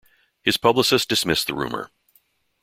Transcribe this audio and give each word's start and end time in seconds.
His 0.41 0.57
publicist 0.57 1.07
dismissed 1.09 1.45
the 1.45 1.53
rumor. 1.53 1.91